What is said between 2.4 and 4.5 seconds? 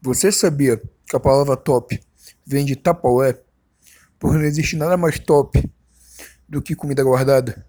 vem de tapaué, Porque não